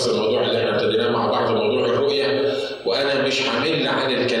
نفس 0.00 0.08
الموضوع 0.08 0.42
اللي 0.42 0.58
إحنا 0.58 0.74
ابتديناه 0.74 1.10
مع 1.10 1.26
بعض 1.26 1.50
موضوع 1.50 1.84
الرؤية. 1.86 2.52
وأنا 2.84 3.26
مش 3.26 3.48
همل 3.48 3.88
عن 3.88 4.10
الكلام 4.12 4.39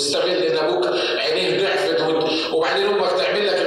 وتستغل 0.00 0.30
ان 0.30 0.56
أبوك 0.56 0.86
عينيه 1.16 1.60
ضعفت 1.62 2.00
وبعدين 2.52 2.86
أمك 2.86 3.10
تعمل 3.10 3.46
لك 3.46 3.59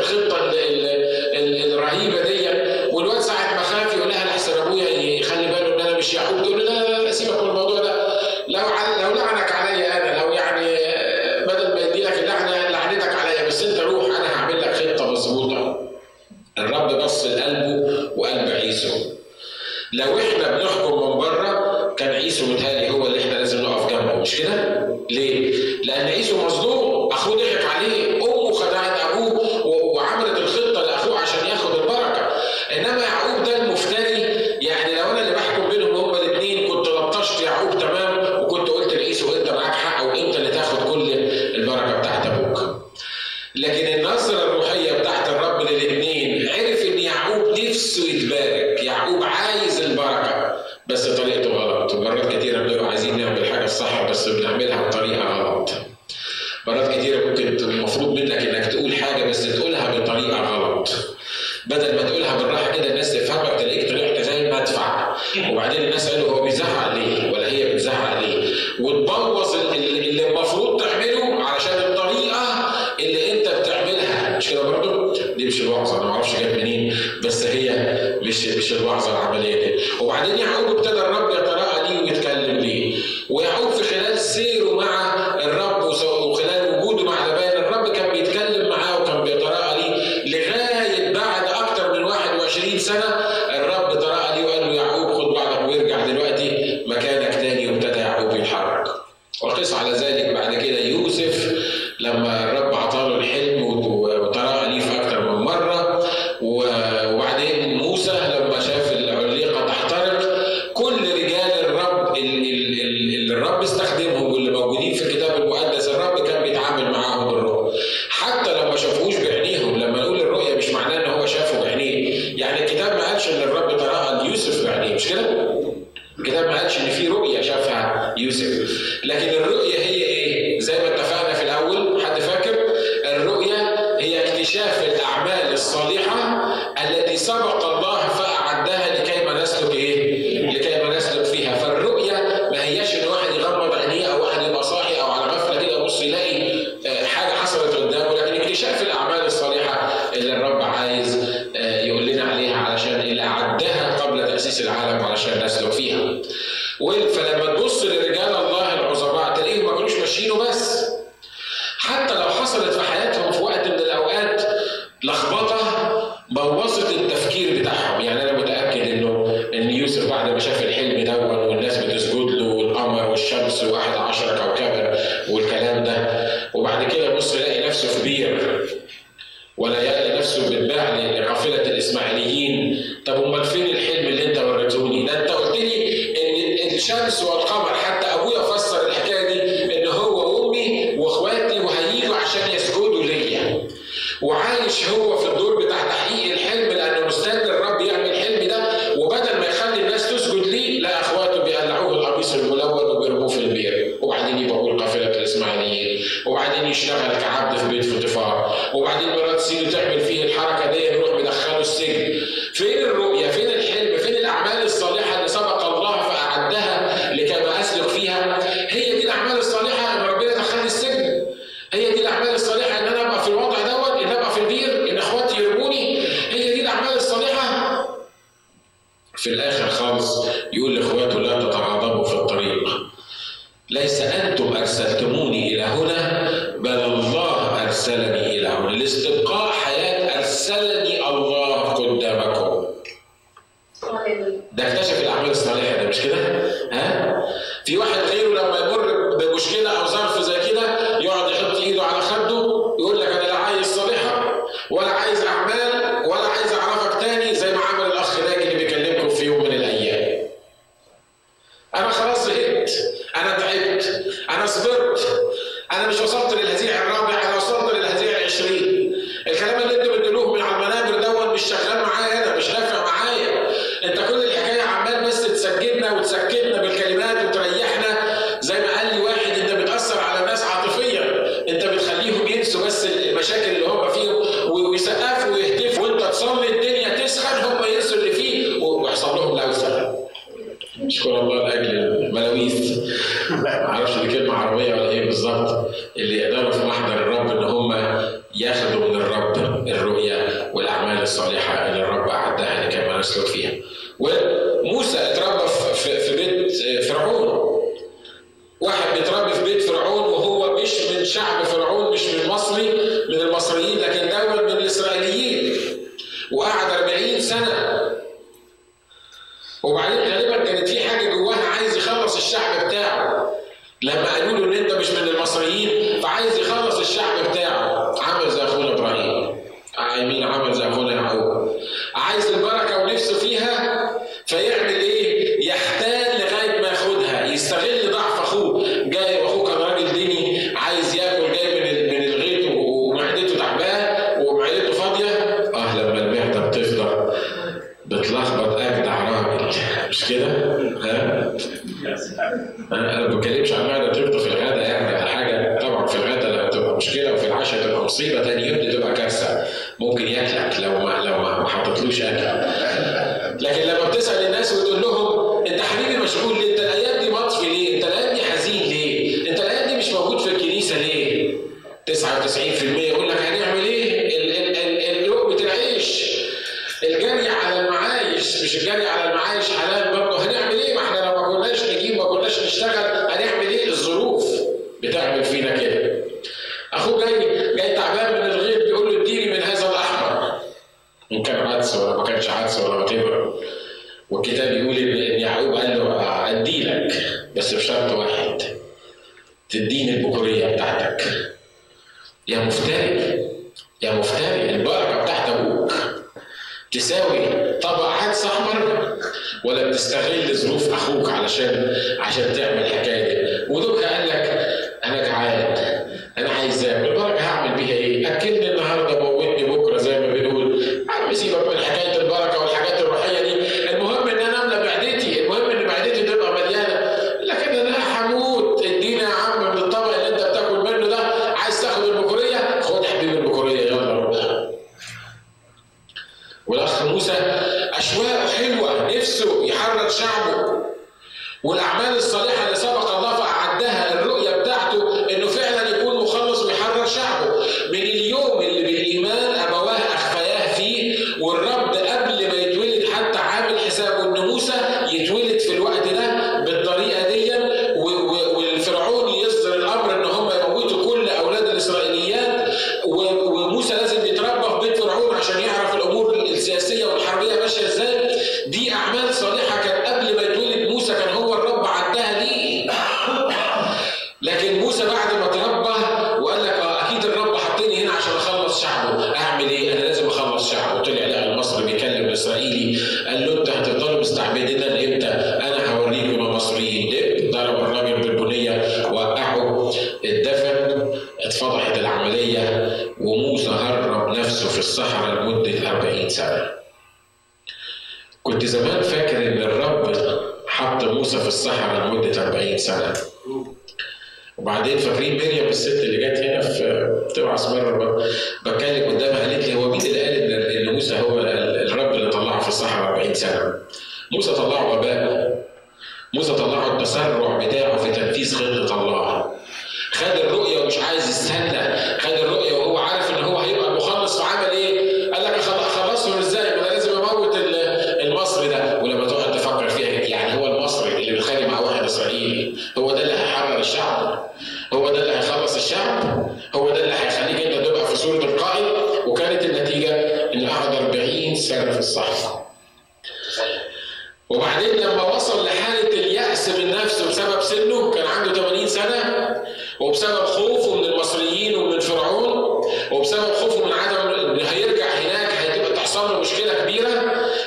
والاعمال 441.44 441.98
الصالحة 441.98 442.46
اللي 442.46 442.56
سبق 442.56 442.83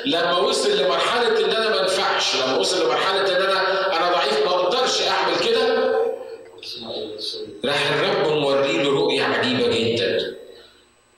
لما 0.06 0.38
وصل 0.38 0.82
لمرحلة 0.82 1.44
إن 1.44 1.50
أنا 1.50 1.68
ما 1.70 1.82
انفعش 1.82 2.36
لما 2.36 2.58
وصل 2.58 2.84
لمرحلة 2.86 3.20
إن 3.36 3.42
أنا 3.42 3.96
أنا 3.96 4.12
ضعيف 4.12 4.44
ما 4.44 4.50
أقدرش 4.50 5.02
أعمل 5.02 5.36
كده 5.38 5.96
راح 7.64 7.92
الرب 7.92 8.38
موري 8.38 8.82
له 8.82 8.90
رؤية 8.90 9.22
عجيبة 9.22 9.68
جدا 9.68 10.36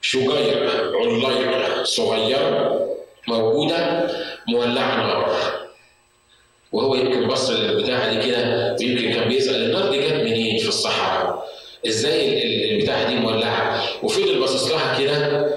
شجيره 0.01 1.27
عليرة 1.27 1.83
صغيره 1.83 2.87
موجودة 3.27 4.07
مولعه 4.47 4.95
نار 5.07 5.35
وهو 6.71 6.95
يمكن 6.95 7.27
بص 7.27 7.49
للبتاعة 7.49 8.13
دي 8.13 8.27
كده 8.31 8.75
ويمكن 8.81 9.13
كان 9.13 9.29
بيسأل 9.29 9.55
النار 9.55 9.89
دي 9.91 10.01
جت 10.01 10.13
منين 10.13 10.57
في 10.59 10.67
الصحراء؟ 10.67 11.49
إزاي 11.87 12.43
البتاعة 12.71 13.07
دي 13.09 13.15
مولعة؟ 13.15 13.83
وفضل 14.03 14.39
باصص 14.39 14.71
لها 14.71 14.99
كده 14.99 15.49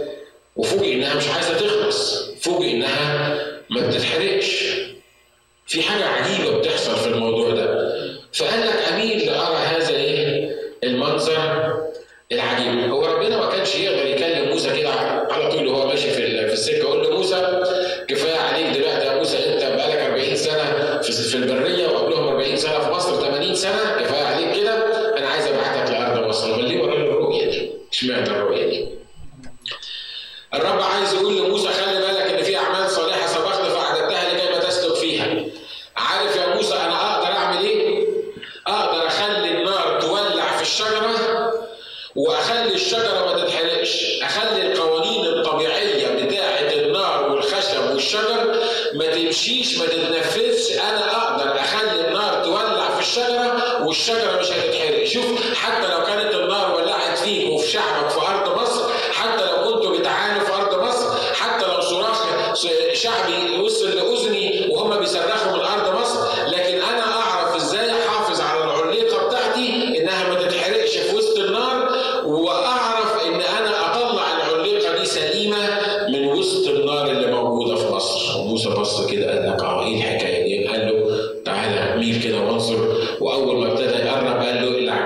وفوجئ 0.57 0.95
إنها 0.95 1.15
مش 1.15 1.29
عايزة 1.29 1.59
تخلص، 1.59 2.31
فوجئ 2.41 2.71
إنها 2.71 3.22
ما 3.73 3.87
بتتحرقش 3.87 4.65
في 5.67 5.83
حاجة 5.83 6.05
عجيبة 6.05 6.59
بتحصل 6.59 6.97
في 6.97 7.07
الموضوع 7.07 7.51
ده. 7.51 7.93
فقال 8.35 8.61
لك 8.61 8.82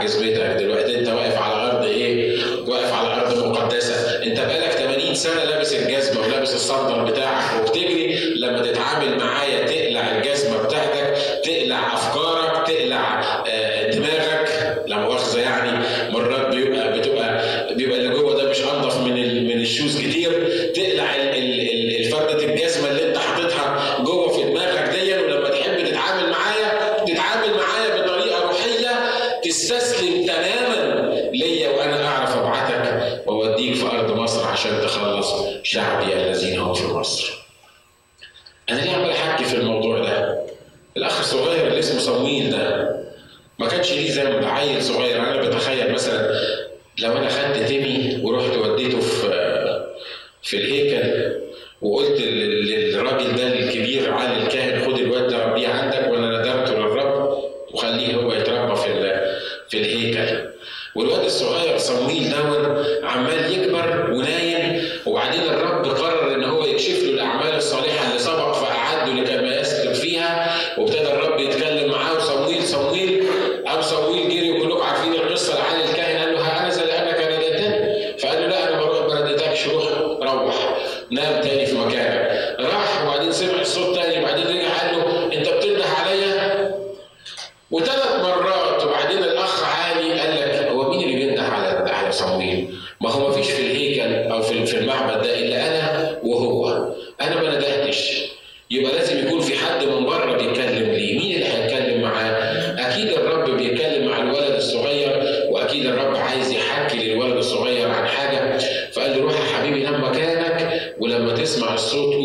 عايز 0.07 0.17
بيتك 0.23 0.41
دلوقتي 0.41 0.99
انت 0.99 1.09
واقف 1.09 1.37
على 1.39 1.71
أرض 1.71 1.85
إيه؟ 1.85 2.39
واقف 2.67 2.93
على 2.93 3.21
أرض 3.23 3.47
مقدسة، 3.47 4.23
انت 4.23 4.41
بقالك 4.41 4.71
80 4.71 5.15
سنة 5.15 5.45
لابس 5.45 5.75
الجزمة 5.75 6.21
ولابس 6.27 6.55
الصندل 6.55 7.13
بتاعك 7.13 7.61
وبتجري 7.61 8.35
لما 8.41 8.63
تتعامل 8.63 9.19
معايا 9.19 9.67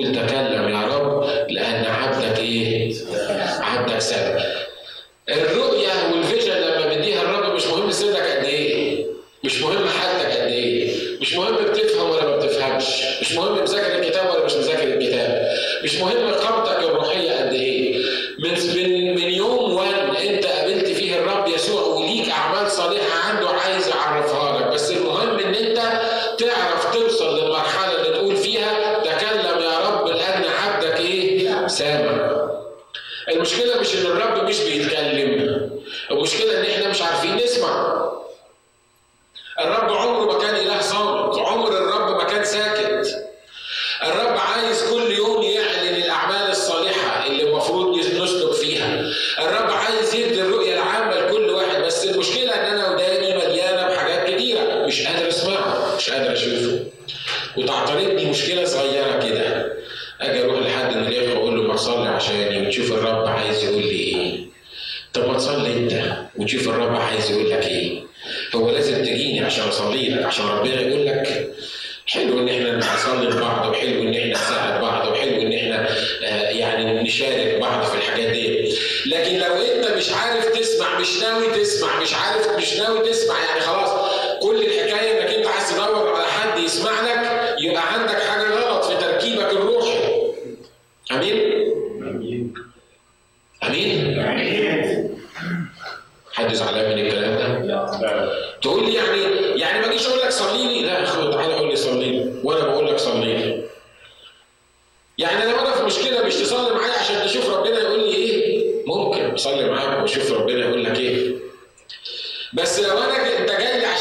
تتكلم 0.04 0.70
يا 0.70 0.82
رب 0.82 1.24
لأن 1.50 1.86
عبدك 1.86 2.40
إيه؟ 2.40 2.94
عبدك 3.60 4.00
سبب. 4.00 4.40
الرؤية 5.30 5.90
والفيجن 6.14 6.54
لما 6.54 6.86
بديها 6.96 7.22
الرب 7.22 7.56
مش 7.56 7.68
مهم 7.68 7.92
سنك 7.92 8.16
قد 8.22 8.44
إيه؟ 8.46 9.06
مش 9.44 9.62
مهم 9.62 9.88
حالتك 9.88 10.32
قد 10.38 10.48
إيه؟ 10.48 10.96
مش 11.22 11.34
مهم 11.36 11.56
بتفهم 11.56 12.10
ولا 12.10 12.26
ما 12.26 12.38
بتفهمش، 12.38 12.86
مش 13.22 13.32
مهم 13.34 13.62
مذاكر 13.62 14.00
الكتاب 14.00 14.30
ولا 14.30 14.46
مش 14.46 14.54
مذاكر 14.54 14.84
الكتاب، 14.84 15.56
مش 15.84 15.96
مهم 15.96 16.31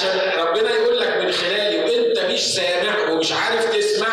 عشان 0.01 0.41
ربنا 0.41 0.71
يقول 0.71 1.01
لك 1.01 1.17
من 1.17 1.33
خلالي 1.33 1.79
وانت 1.85 2.19
مش 2.19 2.55
سامع 2.55 3.11
ومش 3.11 3.33
عارف 3.33 3.77
تسمع 3.77 4.10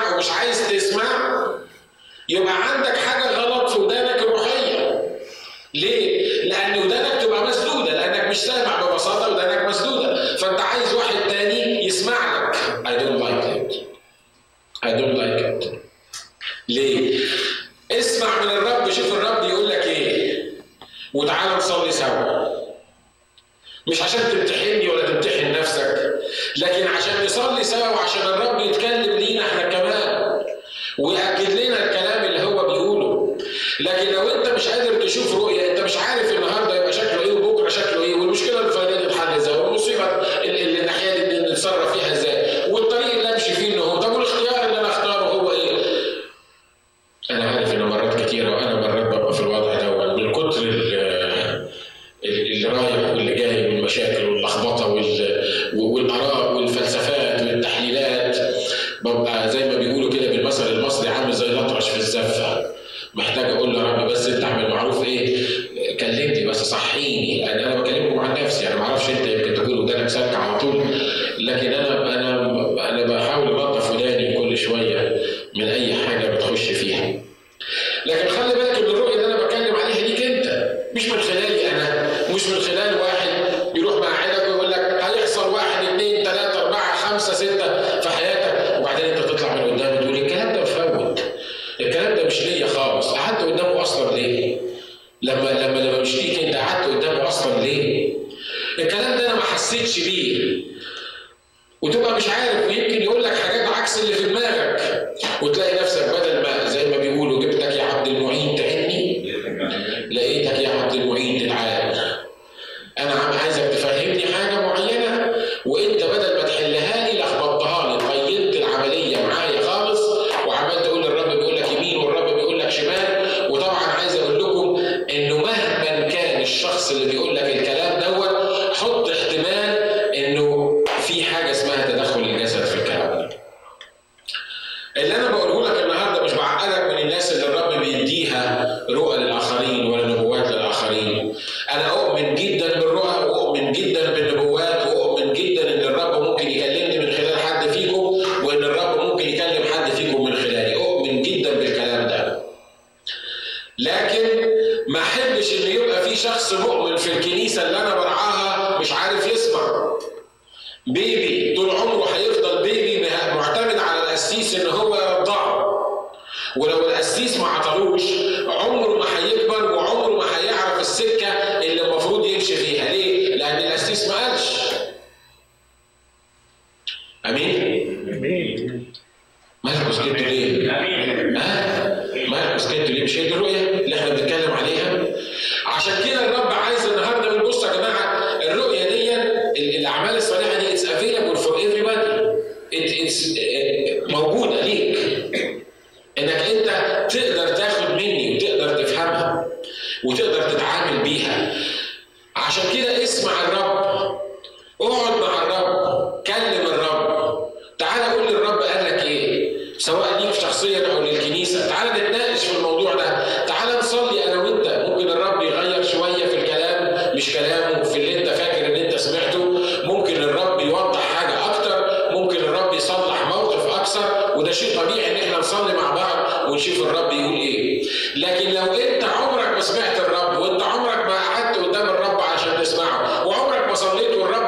وده 224.37 224.51
شيء 224.51 224.79
طبيعي 224.81 225.11
إن 225.11 225.15
إحنا 225.23 225.37
نصلي 225.39 225.73
مع 225.73 225.91
بعض 225.91 226.49
ونشوف 226.51 226.79
الرب 226.87 227.11
يقول 227.11 227.33
إيه. 227.33 227.83
لكن 228.15 228.49
لو 228.49 228.73
أنت 228.73 229.03
عمرك 229.03 229.47
ما 229.47 229.59
سمعت 229.61 229.99
الرب 229.99 230.37
وأنت 230.41 230.63
عمرك 230.63 231.05
ما 231.05 231.13
قعدت 231.15 231.57
قدام 231.57 231.89
الرب 231.89 232.21
عشان 232.33 232.61
تسمعه 232.61 233.27
وعمرك 233.27 233.67
ما 233.67 233.73
صليت 233.73 234.15
والرب 234.17 234.46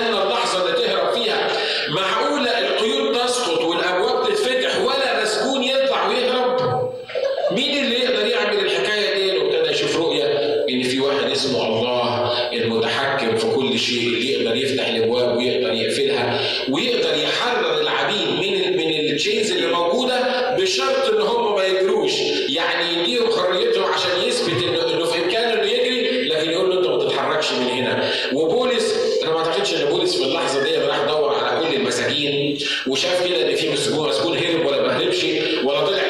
استنى 0.00 0.22
اللحظة 0.22 0.62
اللي 0.66 0.86
تهرب 0.86 1.14
فيها. 1.14 1.48
معقولة 1.88 2.58
القيود 2.58 3.16
تسقط 3.24 3.60
والأبواب 3.64 4.28
تتفتح 4.28 4.80
ولا 4.80 5.22
مسجون 5.22 5.62
يطلع 5.62 6.08
ويهرب؟ 6.08 6.90
مين 7.52 7.84
اللي 7.84 8.00
يقدر 8.00 8.26
يعمل 8.26 8.58
الحكاية 8.58 9.14
دي؟ 9.14 9.38
وابتدى 9.38 9.70
يشوف 9.70 9.96
رؤية 9.96 10.24
إن 10.70 10.82
في 10.82 11.00
واحد 11.00 11.30
اسمه 11.30 11.66
الله 11.66 12.32
المتحكم 12.52 13.36
في 13.36 13.46
كل 13.54 13.78
شيء. 13.78 14.19
وشاف 32.86 33.26
كده 33.28 33.50
ان 33.50 33.56
في 33.56 33.68
مسجون 33.70 34.08
مسجون 34.08 34.38
هرب 34.38 34.66
ولا 34.66 34.82
ما 34.82 34.96
هربش 34.98 35.24
ولا 35.64 35.86
طلع 35.86 36.02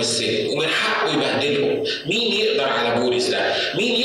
بالسن 0.00 0.46
ومن 0.48 0.66
حقه 0.66 1.12
يبهدلهم. 1.14 1.84
مين 2.06 2.32
يقدر 2.32 2.68
على 2.68 3.00
بولس 3.00 3.26
ده؟ 3.28 3.52
مين 3.74 3.99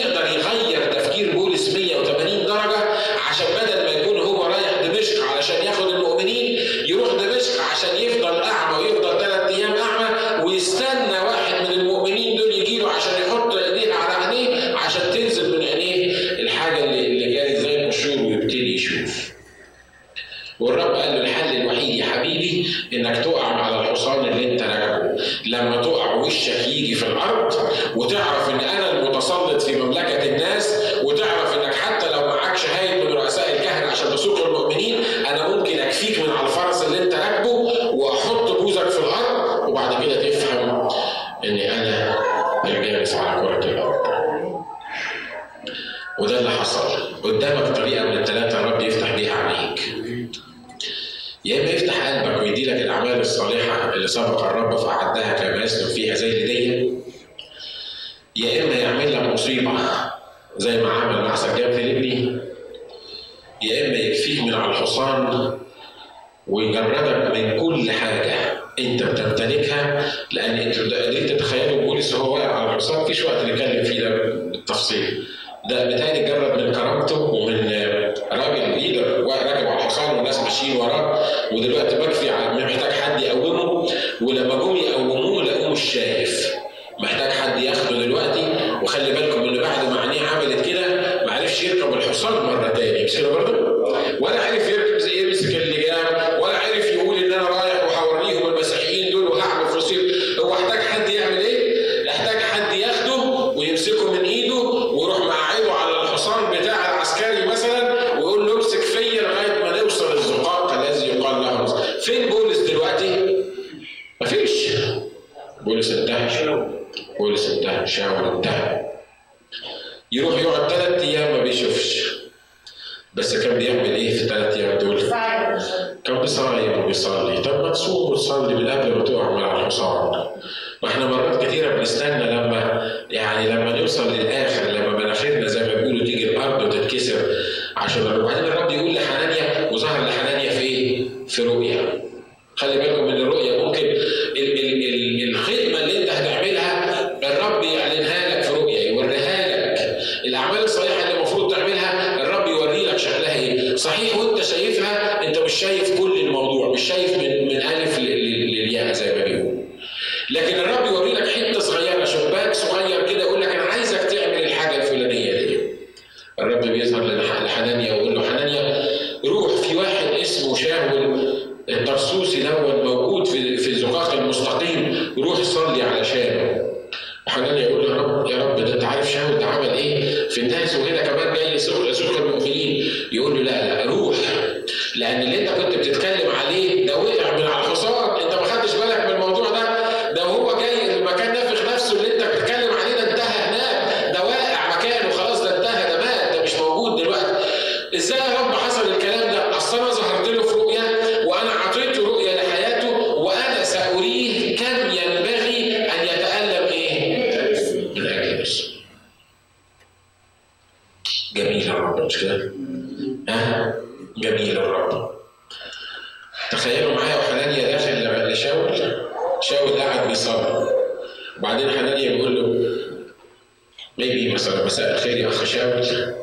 ميبي 223.97 224.33
مثلا 224.33 224.65
مساء 224.65 224.95
الخير 224.95 225.17
يا 225.17 225.27
اخ 225.27 225.43
شاول 225.43 226.13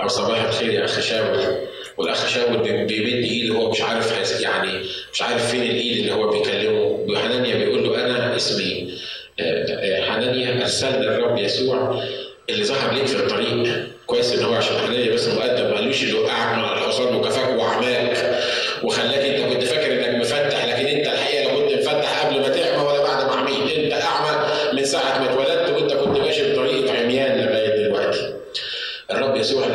أو 0.00 0.08
صباح 0.08 0.42
الخير 0.44 0.70
يا 0.70 0.84
اخ 0.84 1.00
شاول. 1.00 1.38
والأخ 1.96 2.28
شاول 2.28 2.58
بيمد 2.58 2.90
ايده 2.90 3.54
هو 3.54 3.70
مش 3.70 3.82
عارف 3.82 4.40
يعني 4.40 4.80
مش 5.12 5.22
عارف 5.22 5.50
فين 5.50 5.62
الإيد 5.62 5.98
اللي 5.98 6.12
هو 6.12 6.30
بيكلمه. 6.30 7.16
حنانيا 7.22 7.54
بيقول 7.56 7.84
له 7.84 8.04
أنا 8.06 8.36
اسمي 8.36 8.94
آه، 9.40 9.64
آه، 9.68 10.10
حنانيا 10.10 10.60
ارسلنا 10.62 11.00
الرب 11.16 11.38
يسوع 11.38 12.02
اللي 12.50 12.64
ظهر 12.64 12.94
ليك 12.94 13.06
في 13.06 13.16
الطريق. 13.16 13.86
كويس 14.06 14.32
إن 14.32 14.44
هو 14.44 14.54
عشان 14.54 14.78
حنانيا 14.78 15.12
بس 15.14 15.28
مقدم 15.28 15.64
ما 15.64 15.74
قالوش 15.74 16.02
اللي 16.02 16.14
وقعك 16.14 16.56
من 16.58 16.64
الحصان 16.64 17.14
وكفاك 17.14 17.58
وعماك 17.58 18.40
وخلاك 18.82 19.18
انت 19.18 19.52
كنت 19.54 19.64
فاكر 19.64 19.92
إنك 19.92 20.20
مفتح 20.20 20.64
لكن 20.64 20.86
أنت 20.86 21.06
الحقيقة 21.06 21.52
لو 21.52 21.60
كنت 21.68 21.72
مفتح 21.78 22.26
قبل 22.26 22.40
ما 22.40 22.48
تفتح 22.48 22.67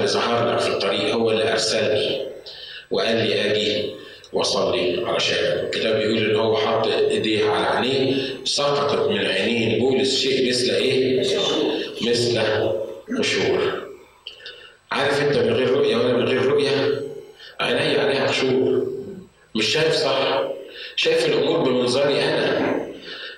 اللي 0.03 0.13
ظهر 0.13 0.51
لك 0.53 0.59
في 0.59 0.69
الطريق 0.69 1.15
هو 1.15 1.31
اللي 1.31 1.51
أرسلني 1.51 2.21
وقال 2.91 3.15
لي 3.15 3.51
آجي 3.51 3.91
واصلي 4.33 5.03
على 5.05 5.17
الكتاب 5.63 5.95
بيقول 5.95 6.17
إن 6.17 6.35
هو 6.35 6.57
حط 6.57 6.87
إيديه 6.87 7.49
على 7.49 7.65
عينيه 7.65 8.15
سقطت 8.45 9.09
من 9.09 9.25
عينيه 9.25 9.79
بولس 9.79 10.19
شيء 10.19 10.49
مثل 10.49 10.69
إيه؟ 10.73 11.19
مثل 12.01 12.41
قشور 13.19 13.83
عارف 14.91 15.21
أنت 15.21 15.37
من 15.37 15.53
غير 15.53 15.69
رؤية 15.69 15.95
وأنا 15.95 16.13
من 16.13 16.27
غير 16.27 16.45
رؤية؟ 16.45 17.01
عيني 17.59 17.97
عليها 17.99 18.27
قشور 18.27 18.87
مش 19.55 19.65
شايف 19.73 19.93
صح؟ 19.93 20.43
شايف 20.95 21.25
الأمور 21.25 21.59
بمنظري 21.59 22.23
أنا. 22.23 22.82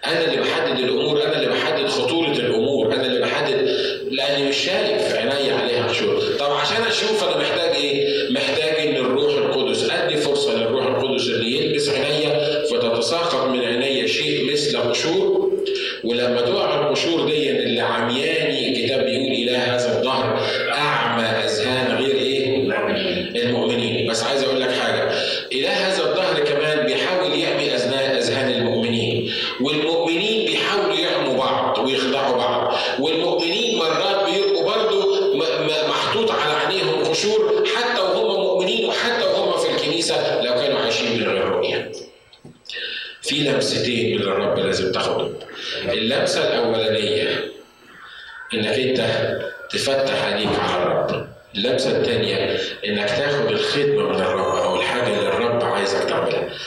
أنا 0.08 0.26
اللي 0.26 0.38
بحدد 0.42 0.80
الأمور 0.80 1.24
أنا 1.24 1.36
اللي 1.36 1.48
بحدد 1.50 1.88
خطورة 1.88 2.32
الأمور 2.32 2.94
أنا 2.94 3.06
اللي 3.06 3.20
بحدد 3.20 3.76
لاني 4.12 4.50
مش 4.50 4.58
شايف 4.58 5.16
عيني 5.16 5.52
عليها 5.52 5.94
شو 5.94 6.20
طب 6.40 6.52
عشان 6.52 6.84
أشوف 6.84 7.24
أنا 7.24 7.38
محتاج 7.38 7.76
إيه؟ 7.76 8.30
محتاج 8.32 8.88
إن 8.88 8.96
الروح 8.96 9.34
القدس 9.34 9.90
أدي 9.90 10.18
فرصة 10.18 10.56
للروح 10.56 10.86
القدس 10.86 11.28
اللي 11.28 11.58
يلبس 11.58 11.90
عينيا 11.90 12.64
فتتساقط 12.72 13.48
من 13.48 13.60
عينيا 13.60 14.08
شيء 14.08 14.52
مثل 14.52 14.78
قشور. 14.78 15.52
ولما 16.04 16.42
تقع 16.42 16.82
القشور 16.88 17.26
دي 17.26 17.50
اللي 17.52 17.80
عميان 17.82 18.45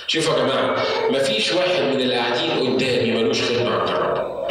شوفوا 0.06 0.34
يا 0.38 0.38
جماعة 0.44 0.82
مفيش 1.10 1.52
واحد 1.52 1.82
من 1.82 2.00
اللي 2.00 2.14
قاعدين 2.14 2.50
قدامي 2.76 3.10
ملوش 3.12 3.42
خدمة 3.42 3.70
عند 3.70 3.88
الرب. 3.88 4.48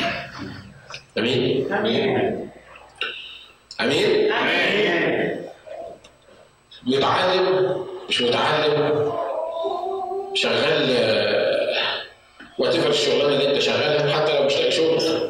أمين؟ 1.18 1.74
أمين؟ 1.74 2.50
أمين. 3.82 4.32
امين 4.32 5.38
متعلم؟ 6.84 7.86
مش 8.10 8.22
متعلم؟ 8.22 9.12
شغال 10.34 10.96
آه، 10.98 12.02
وات 12.58 12.76
ايفر 12.76 12.90
الشغلانة 12.90 13.34
اللي 13.36 13.50
أنت 13.54 13.62
شغالها 13.62 14.14
حتى 14.22 14.40
لو 14.40 14.46
مش 14.46 14.54
لاقي 14.56 14.72
شغل. 14.72 15.30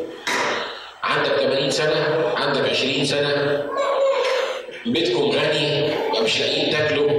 عندك 1.03 1.31
80 1.31 1.71
سنة 1.71 2.33
عندك 2.37 2.69
20 2.69 3.05
سنة. 3.05 3.63
بيتكم 4.85 5.21
غني 5.23 5.91
ومش 6.19 6.39
لاقيين 6.39 6.71
تاكلوا. 6.71 7.09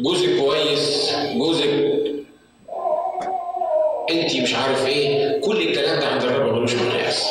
جوزك 0.00 0.36
كويس 0.40 1.12
جوزك 1.36 1.70
انت 4.10 4.36
مش 4.36 4.54
عارف 4.54 4.86
إيه 4.86 5.40
كل 5.40 5.56
الكلام 5.68 6.00
ده 6.00 6.06
عند 6.06 6.22
الرب 6.22 6.52
ملوش 6.56 6.74
مقياس 6.74 7.26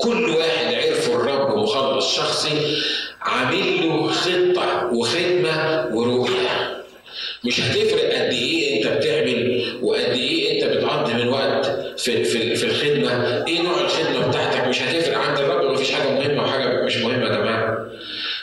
كل 0.00 0.30
واحد 0.30 0.74
عرفه 0.74 1.14
الرب 1.14 1.58
مخلص 1.58 2.16
شخصي 2.16 2.76
عامل 3.20 3.86
له 3.88 4.06
خطة 4.10 4.90
وخدمة 4.94 5.88
وروح. 5.94 6.28
مش 7.44 7.60
هتفرق 7.60 8.04
قد 8.14 8.32
إيه 8.32 8.76
انت 8.78 8.86
بتعمل 8.96 9.62
وقد 9.82 10.00
إيه 10.12 10.52
انت 10.64 10.72
بتقضي 10.76 11.14
من 11.14 11.28
وقت 11.28 11.66
في 12.00 12.24
في 12.24 12.56
في 12.56 12.64
الخدمة. 12.64 13.44
إيه 13.48 13.62
نوع 13.62 13.80
الخدمة 13.80 14.28
بتاعتك؟ 14.28 14.68
مش 14.68 14.82
هتفرق 14.82 15.18
عند 15.18 15.38
الرب 15.38 15.72
مفيش 15.72 15.92
حاجة 15.92 16.10
مهمة 16.10 16.42
وحاجة 16.42 16.84
مش 16.84 16.96
مهمة 16.96 17.24
يا 17.26 17.34
جماعة 17.38 17.78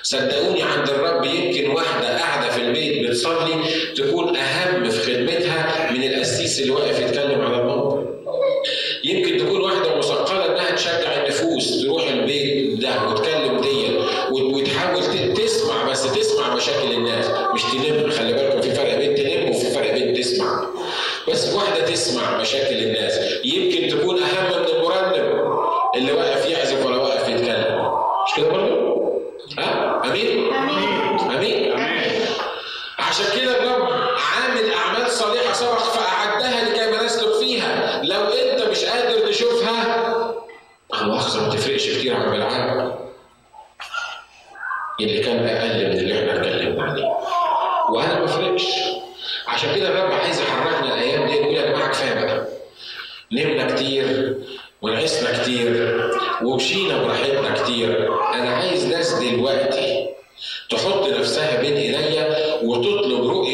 صدقوني 0.04 0.64
عند 0.64 0.90
الرب 0.90 1.26
يمكن 1.26 1.70
واحدة 1.70 2.18
قاعدة 2.20 2.50
في 2.52 2.62
البيت 2.62 3.10
بتصلي 3.10 3.56
تكون 3.98 4.36
أهم 4.36 4.90
في 4.90 5.00
خدمتها 5.00 5.92
من 5.92 6.04
القسيس 6.04 6.60
اللي 6.60 6.72
واقف 6.72 7.00
يتكلم 7.00 7.42
على 7.42 7.58
الموضوع. 7.62 8.06
يمكن 9.04 9.38
تكون 9.38 9.62
واحدة 9.62 9.96
مثقلة 9.98 10.46
إنها 10.46 10.72
تشجع 10.72 11.24
النفوس 11.24 11.82
تروح 11.84 12.08
البيت 12.08 12.80
ده 12.80 13.08
وتكلم 13.08 13.62
دي 13.62 13.98
وتحاول 14.32 15.04
تسمع 15.34 15.90
بس 15.92 16.12
تسمع 16.12 16.56
مشاكل 16.56 16.92
الناس 16.92 17.26
مش 17.54 17.62
تلم 17.64 18.10
خلي 18.12 18.34
بالكم 18.34 18.62
في 18.62 18.72
فرق 18.72 18.98
بين 18.98 19.16
تلم 19.16 19.50
وفي 19.50 19.72
فرق 19.72 19.94
بين 19.94 20.14
تسمع. 20.14 20.68
بس 21.30 21.54
واحدة 21.54 21.86
تسمع 21.86 22.42
مشاكل 22.42 22.76
الناس 22.76 23.20
يمكن 23.46 23.88
تكون 23.98 24.20
أهم 24.20 24.62
من 24.62 24.68
المرنم 24.76 25.50
اللي 25.96 26.12
واقف 26.12 26.50
يعزف 26.50 26.86
ولا 26.86 26.98
واقف 26.98 27.30
يتكلم. 27.30 27.90
مش 28.28 28.36
كده 28.38 28.48
برضه؟ 28.50 28.79
عشان 33.20 33.40
كده 33.42 33.58
الرب 33.60 33.90
عامل 34.36 34.74
أعمال 34.74 35.12
صالحة 35.12 35.54
سبق 35.54 35.78
فأعدها 35.80 36.70
لكي 36.70 36.92
ما 36.92 37.04
نسلك 37.04 37.34
فيها. 37.40 38.02
لو 38.04 38.22
أنت 38.24 38.62
مش 38.62 38.86
قادر 38.86 39.28
تشوفها 39.28 40.16
المؤاخذه 41.02 41.42
ما 41.48 41.56
تفرقش 41.56 41.90
كتير 41.90 42.16
عن 42.16 42.32
بالعالم 42.32 42.96
اللي 45.02 45.20
كان 45.20 45.48
أقل 45.48 45.86
من 45.90 45.98
اللي 46.00 46.20
إحنا 46.20 46.36
اتكلمنا 46.42 46.84
عليه. 46.84 47.06
وأنا 47.90 48.20
ما 48.20 48.28
فرقش 48.28 48.66
عشان 49.48 49.76
كده 49.76 49.88
الرب 49.90 50.12
عايز 50.12 50.42
يحركنا 50.42 50.94
الأيام 50.94 51.26
دي 51.28 51.34
يقول 51.34 51.54
يا 51.56 51.72
جماعة 51.72 51.90
كفايه 51.92 52.14
بقى 52.26 52.48
نمنا 53.32 53.76
كتير 53.76 54.36
ونعسنا 54.82 55.42
كتير 55.42 56.00
ومشينا 56.44 57.04
براحتنا 57.04 57.54
كتير. 57.64 58.14
أنا 58.34 58.50
عايز 58.56 58.86
ناس 58.86 59.14
دلوقتي 59.14 60.10
تحط 60.70 61.08
نفسها 61.08 61.62
بين 61.62 61.78
إيديا 61.78 62.56
وتطلب 62.64 63.28
رؤية 63.28 63.49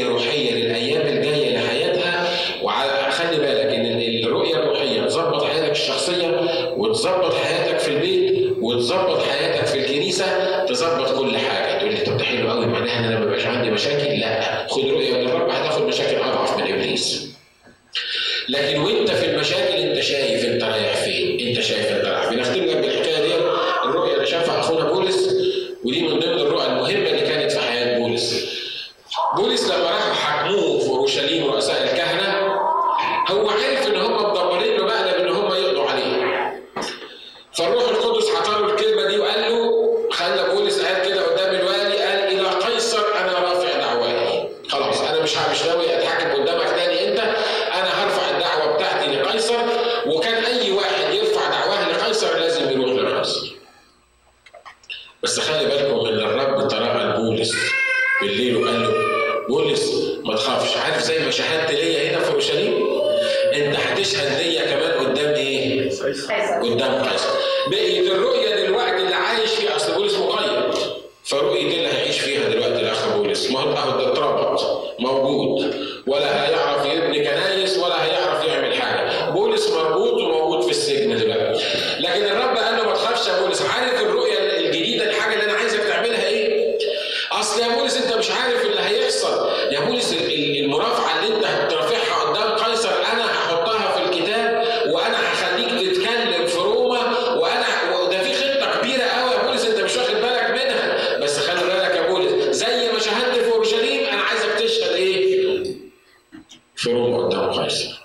قيصر 107.60 108.01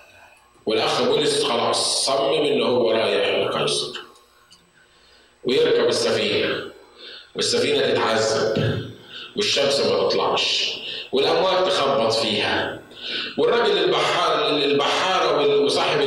والأخ 0.67 1.03
بولس 1.03 1.45
خلاص 1.45 2.07
صمم 2.07 2.45
ان 2.45 2.63
هو 2.63 2.91
رايح 2.91 3.29
لقيصر 3.49 4.01
ويركب 5.45 5.89
السفينة. 5.89 6.71
والسفينة 7.35 7.81
تتعذب. 7.81 8.81
والشمس 9.37 9.81
ما 9.81 10.09
تطلعش. 10.09 10.75
والأمواج 11.13 11.65
تخبط 11.65 12.13
فيها. 12.13 12.81
والراجل 13.39 13.79
البحار 13.79 14.49
البحارة 14.49 15.61
وصاحب 15.61 16.00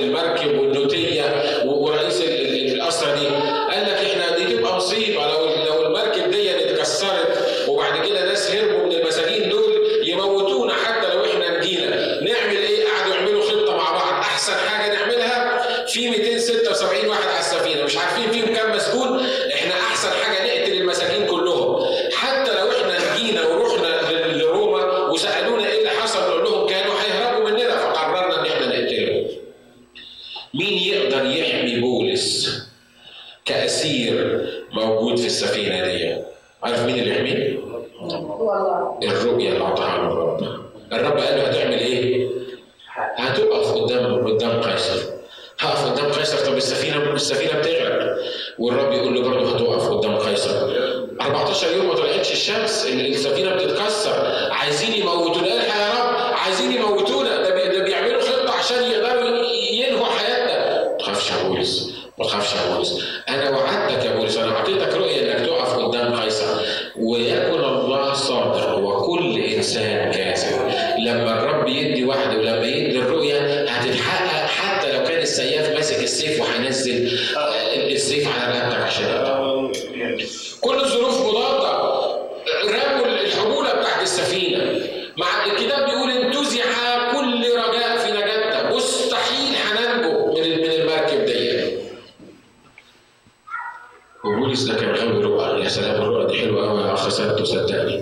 الاخ 96.93 97.09
سته 97.09 97.43
صدقني 97.43 97.97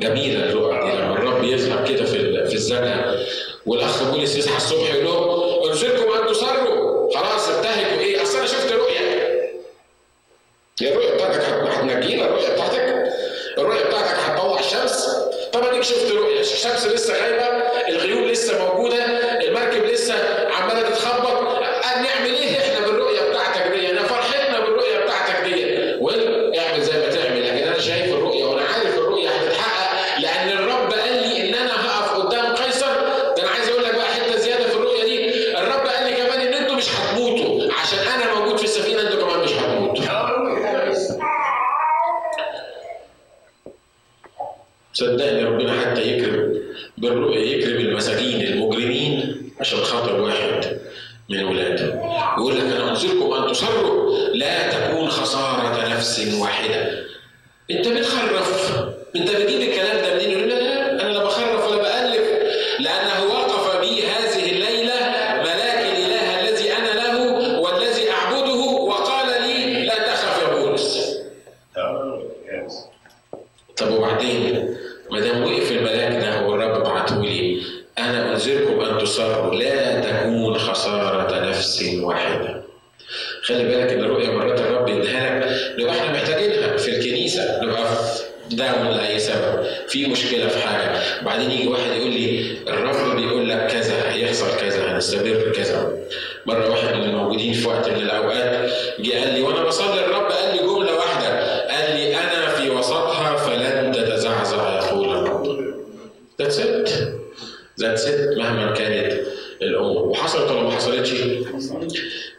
جميلة 0.00 0.44
الرؤى. 0.44 0.90
دي 0.90 0.96
لما 0.96 1.12
الرب 1.12 1.44
يفهم 1.44 1.84
كده 1.84 2.04
في 2.04 2.46
في 2.48 2.54
الزنقه 2.54 3.18
والأخ 3.66 4.02
بولس 4.02 4.36
يصحى 4.36 4.56
الصبح 4.56 4.94
يقول 4.94 5.04
لهم 5.04 5.68
انزلكم 5.68 6.12
ان 6.12 6.34
صاروا. 6.34 7.10
خلاص 7.14 7.48
انتهكوا. 7.48 8.00
إيه؟ 8.00 8.22
أصل 8.22 8.38
أنا 8.38 8.46
شفت 8.46 8.72
رؤيه 8.72 9.00
هي 10.80 10.92
الرؤيه 10.92 11.14
بتاعتك 11.14 11.40
هتنجينا. 11.40 12.24
الرؤيه 12.24 12.48
بتاعتك. 12.54 13.12
الرؤيه 13.58 13.84
بتاعتك 13.84 14.18
هتطوع 14.18 14.60
الشمس. 14.60 15.06
طب 15.52 15.62
ليك 15.72 15.82
شفت 15.82 16.12
رؤيه 16.12 16.40
الشمس 16.40 16.86
لسه 16.86 17.22
غايبة. 17.22 17.44
الغيوم 17.88 18.24
لسه 18.24 18.64
موجودة. 18.66 19.04
المركب 19.40 19.84
لسه 19.84 20.14
عمالة 20.50 20.88
تتخبط. 20.88 21.46
قال 21.84 22.02
نعمل 22.02 22.34
إيه؟ 22.34 22.53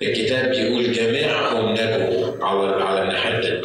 الكتاب 0.02 0.50
بيقول 0.52 0.92
جميعهم 0.94 1.72
نجوا 1.72 2.46
على 2.46 2.84
على 2.84 3.02
الناحيه 3.02 3.62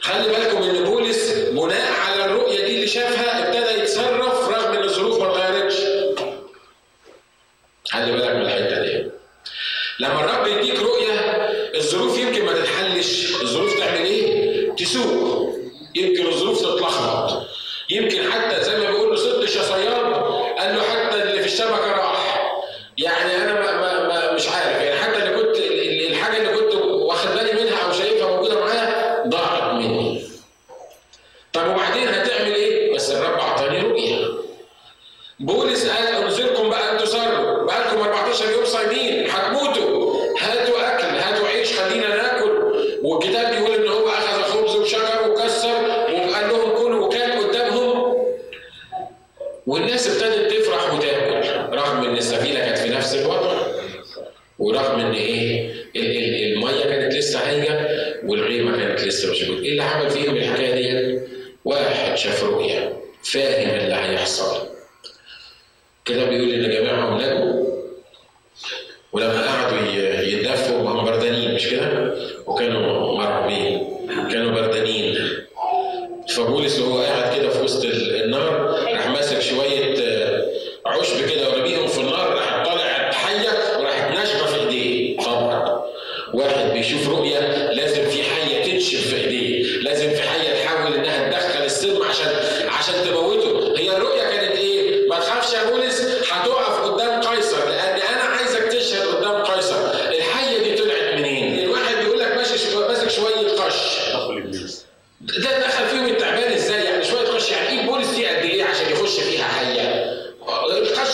خلي 0.00 0.28
بالكم 0.28 0.62
إن 0.62 0.84
بولس 0.84 1.32
بناء 1.52 1.92
على 1.92 2.24
الرؤية 2.24 2.66
دي 2.66 2.74
اللي 2.74 2.86
شافها 2.86 3.48
ابتدى 3.48 3.82
يتصرف 3.82 4.48
رغم 4.48 4.72
إن 4.76 4.84
الظروف 4.84 5.20
ما 5.20 5.30
اتغيرتش. 5.30 5.76
خلي 7.90 8.12
بالك 8.12 8.30
من 8.30 8.42
الحتة 8.42 8.82
دي. 8.82 9.06
لما 10.00 10.20
الرب 10.24 10.46
يديك 10.46 10.80
رؤية 10.80 11.14
الظروف 11.74 12.18
يمكن 12.18 12.44
ما 12.44 12.52
تتحلش، 12.52 13.32
الظروف 13.42 13.78
تعمل 13.78 14.04
إيه؟ 14.04 14.70
تسوق. 14.76 15.27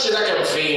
será 0.05 0.23
que 0.23 0.31
aqui 0.33 0.41
no 0.41 0.45
fim, 0.45 0.74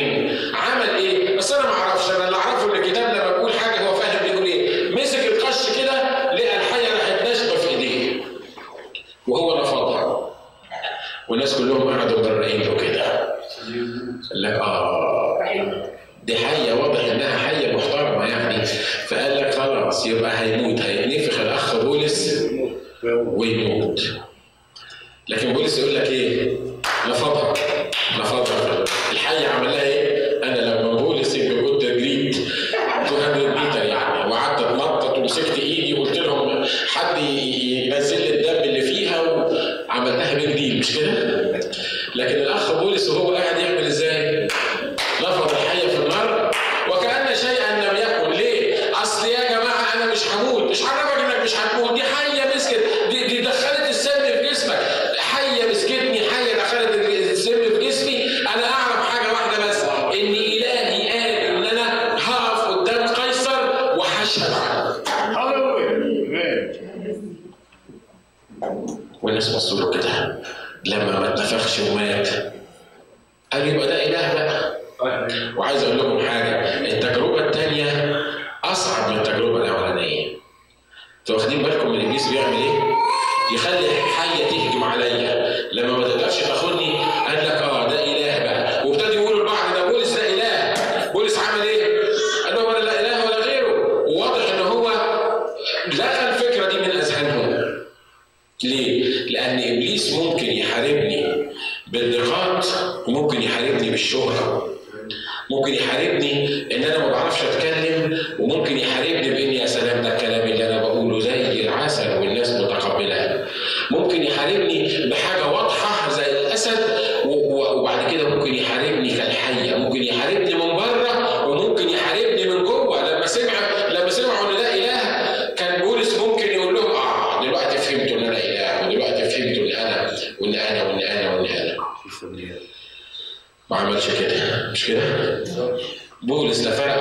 بولس 136.28 136.68
لفرق 136.68 136.97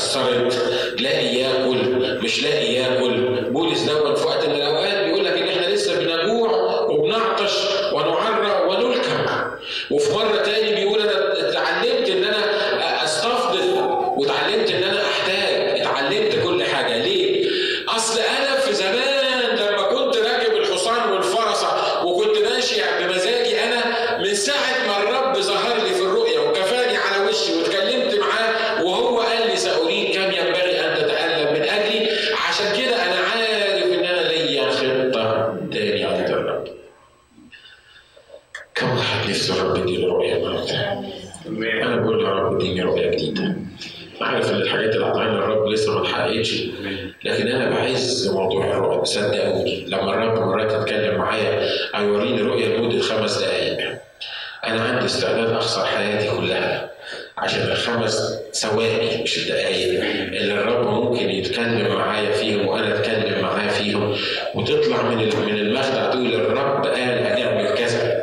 started 0.00 0.69
نفسي 39.30 39.52
الرب 39.52 39.76
يديني 39.76 40.06
رؤية 40.06 40.44
معناتها 40.44 41.04
أنا 41.82 41.96
بقول 41.96 42.24
يا 42.24 42.28
رب 42.30 42.54
اديني 42.56 42.82
رؤية 42.82 43.10
جديدة. 43.10 43.56
عارف 44.20 44.50
إن 44.50 44.56
الحاجات 44.56 44.94
اللي 44.94 45.06
اعطاني 45.06 45.30
الرب 45.30 45.68
لسه 45.68 45.94
ما 45.94 46.02
اتحققتش 46.02 46.62
لكن 47.24 47.48
أنا 47.48 47.70
بعز 47.70 48.28
موضوع 48.34 48.64
الرؤية. 48.70 49.04
صدقوني 49.04 49.84
لما 49.88 50.10
الرب 50.14 50.38
مرات 50.38 50.72
يتكلم 50.72 51.18
معايا 51.18 51.68
هيوريني 51.94 52.42
رؤية 52.42 52.76
لمدة 52.76 53.00
خمس 53.00 53.38
دقائق 53.38 53.98
أنا 54.66 54.82
عندي 54.82 55.04
استعداد 55.04 55.50
أخسر 55.50 55.84
حياتي 55.84 56.30
كلها 56.36 56.90
عشان 57.38 57.62
الخمس 57.62 58.34
ثواني 58.52 59.22
مش 59.22 59.38
الدقايق 59.38 60.02
اللي 60.40 60.54
الرب 60.54 60.86
ممكن 60.86 61.30
يتكلم 61.30 61.94
معايا 61.94 62.32
فيهم 62.32 62.66
وأنا 62.68 62.94
أتكلم 62.98 63.42
معاه 63.42 63.68
فيهم. 63.68 64.16
وتطلع 64.54 65.02
من 65.02 65.16
من 65.16 65.54
المخدع 65.58 66.10
تقول 66.10 66.34
الرب 66.34 66.86
قال 66.86 66.98
هنعمل 67.26 67.74
كذا 67.74 68.19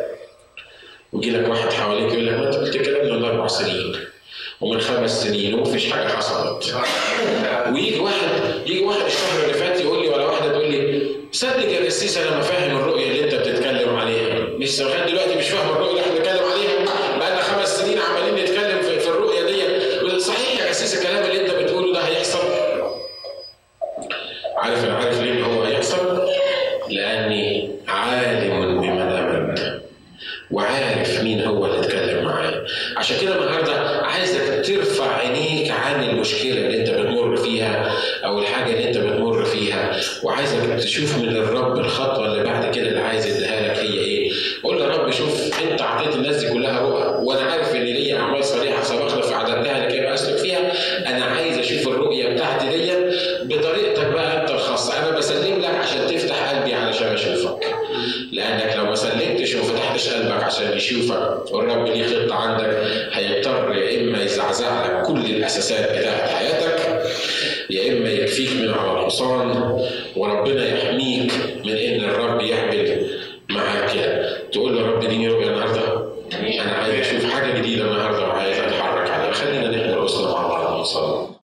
ويجي 1.18 1.32
لك 1.32 1.50
واحد 1.50 1.74
حواليك 1.74 2.14
يقول 2.14 2.28
لك 2.28 2.34
ما 2.34 2.48
أنت 2.48 2.56
قلت 2.56 2.78
كلام 2.78 3.18
من 3.18 3.26
أربع 3.26 3.48
سنين 3.48 3.96
ومن 4.62 4.82
خمس 4.82 5.24
سنين 5.24 5.54
ومفيش 5.54 5.92
حاجة 5.92 6.08
حصلت. 6.08 6.76
ويجي 7.74 8.00
واحد 8.00 8.28
يجي 8.66 8.84
واحد 8.84 9.06
الشهر 9.06 9.44
اللي 9.44 9.54
فات 9.54 9.82
يقول 9.82 10.02
لي 10.02 10.10
ولا 10.10 10.26
واحدة 10.26 10.52
تقول 10.52 10.72
لي 10.72 11.08
صدق 11.32 11.72
يا 11.72 11.86
قسيس 11.86 12.18
أنا 12.18 12.36
ما 12.36 12.42
فاهم 12.42 12.78
الرؤية 12.78 13.08
اللي 13.08 13.24
أنت 13.24 13.36
بتتكلم 13.36 13.96
عليها. 13.96 14.40
مش 14.58 14.82
لغايه 14.82 15.06
دلوقتي 15.06 15.36
مش 15.36 15.50
فاهم 15.50 15.70
الرؤية 15.70 15.90
اللي 15.90 16.02
إحنا 16.02 16.14
بنتكلم 16.14 16.44
عليها 16.52 17.18
بقالنا 17.20 17.42
خمس 17.42 17.82
سنين 17.82 18.00
عمالين 18.00 18.44
نتكلم 18.44 18.82
في 19.00 19.08
الرؤية 19.08 19.42
دي 19.46 19.58
صحيح 20.20 20.60
يا 20.62 20.70
قسيس 20.70 20.98
الكلام 20.98 21.24
اللي 21.24 21.42
أنت 21.42 21.47
عشان 33.08 33.20
كده 33.22 33.36
النهارده 33.44 34.06
عايزك 34.06 34.66
ترفع 34.66 35.16
عينيك 35.16 35.72
عن 35.72 36.04
المشكلة 36.04 36.52
اللي 36.66 36.80
انت 36.80 36.90
بتمر 36.90 37.36
فيها 37.38 37.94
أو 38.26 38.40
الحاجة 38.40 38.74
اللي 38.74 38.88
انت 38.88 38.98
بتمر 38.98 39.46
فيها 39.46 39.98
وعايزك 40.24 40.84
تشوف 40.84 41.18
من 41.18 41.30
الرب 41.30 41.78
الخط 41.78 42.07